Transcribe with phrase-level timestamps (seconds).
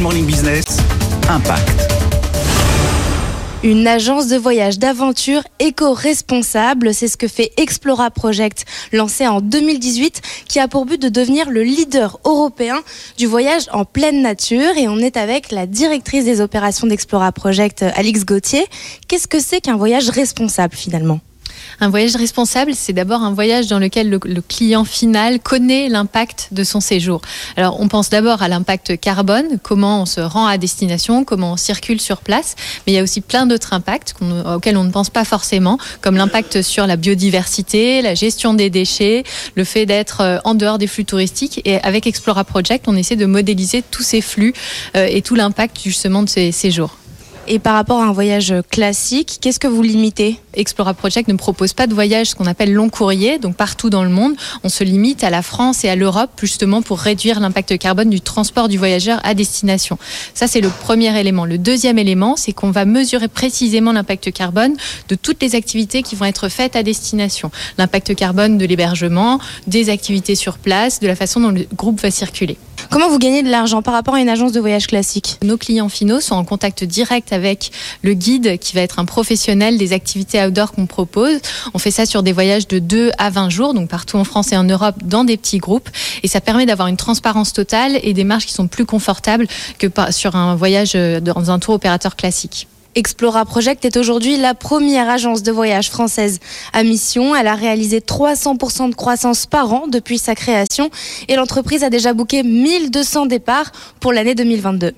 [0.00, 0.64] Morning Business,
[1.28, 1.92] Impact.
[3.64, 10.20] Une agence de voyage d'aventure éco-responsable, c'est ce que fait Explora Project, lancé en 2018,
[10.46, 12.80] qui a pour but de devenir le leader européen
[13.16, 14.76] du voyage en pleine nature.
[14.76, 18.66] Et on est avec la directrice des opérations d'Explora Project, Alix Gauthier.
[19.08, 21.20] Qu'est-ce que c'est qu'un voyage responsable finalement?
[21.80, 26.64] Un voyage responsable, c'est d'abord un voyage dans lequel le, client final connaît l'impact de
[26.64, 27.20] son séjour.
[27.56, 31.56] Alors, on pense d'abord à l'impact carbone, comment on se rend à destination, comment on
[31.56, 34.14] circule sur place, mais il y a aussi plein d'autres impacts
[34.46, 39.24] auxquels on ne pense pas forcément, comme l'impact sur la biodiversité, la gestion des déchets,
[39.54, 41.60] le fait d'être euh, en dehors des flux touristiques.
[41.64, 44.54] Et avec Explora Project, on essaie de modéliser tous ces flux
[44.96, 46.96] euh, et tout l'impact justement de ces séjours.
[47.50, 50.38] Et par rapport à un voyage classique, qu'est-ce que vous limitez?
[50.52, 54.04] Explora Project ne propose pas de voyage ce qu'on appelle long courrier, donc partout dans
[54.04, 54.34] le monde.
[54.64, 58.20] On se limite à la France et à l'Europe justement pour réduire l'impact carbone du
[58.20, 59.96] transport du voyageur à destination.
[60.34, 61.46] Ça, c'est le premier élément.
[61.46, 64.76] Le deuxième élément, c'est qu'on va mesurer précisément l'impact carbone
[65.08, 67.50] de toutes les activités qui vont être faites à destination.
[67.78, 72.10] L'impact carbone de l'hébergement, des activités sur place, de la façon dont le groupe va
[72.10, 72.58] circuler.
[72.98, 75.38] Comment vous gagnez de l'argent par rapport à une agence de voyage classique?
[75.44, 77.70] Nos clients finaux sont en contact direct avec
[78.02, 81.38] le guide qui va être un professionnel des activités outdoor qu'on propose.
[81.74, 84.50] On fait ça sur des voyages de 2 à 20 jours, donc partout en France
[84.50, 85.88] et en Europe, dans des petits groupes.
[86.24, 89.46] Et ça permet d'avoir une transparence totale et des marges qui sont plus confortables
[89.78, 92.66] que sur un voyage euh, dans un tour opérateur classique.
[92.98, 96.40] Explora Project est aujourd'hui la première agence de voyage française
[96.72, 97.32] à mission.
[97.36, 100.90] Elle a réalisé 300% de croissance par an depuis sa création
[101.28, 104.94] et l'entreprise a déjà booké 1200 départs pour l'année 2022.